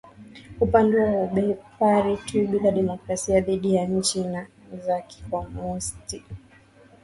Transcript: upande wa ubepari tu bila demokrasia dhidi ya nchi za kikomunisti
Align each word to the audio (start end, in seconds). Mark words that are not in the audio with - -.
upande 0.61 0.97
wa 0.97 1.23
ubepari 1.23 2.17
tu 2.17 2.47
bila 2.47 2.71
demokrasia 2.71 3.41
dhidi 3.41 3.75
ya 3.75 3.85
nchi 3.87 4.25
za 4.85 5.01
kikomunisti 5.01 6.23